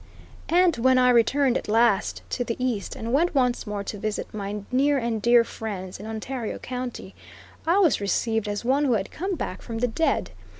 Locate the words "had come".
8.93-9.35